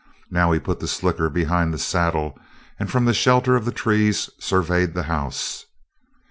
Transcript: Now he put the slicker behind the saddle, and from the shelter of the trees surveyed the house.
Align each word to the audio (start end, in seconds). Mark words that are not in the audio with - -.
Now 0.31 0.51
he 0.51 0.59
put 0.59 0.79
the 0.79 0.87
slicker 0.87 1.29
behind 1.29 1.71
the 1.71 1.77
saddle, 1.77 2.35
and 2.79 2.89
from 2.89 3.05
the 3.05 3.13
shelter 3.13 3.55
of 3.55 3.65
the 3.65 3.71
trees 3.71 4.31
surveyed 4.39 4.95
the 4.95 5.03
house. 5.03 5.65